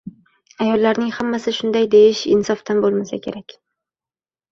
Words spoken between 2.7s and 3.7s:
bo'lmasa kerak.